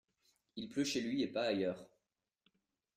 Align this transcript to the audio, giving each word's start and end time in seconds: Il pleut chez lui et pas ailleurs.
Il 0.55 0.67
pleut 0.67 0.83
chez 0.83 0.99
lui 0.99 1.21
et 1.21 1.27
pas 1.27 1.43
ailleurs. 1.45 1.85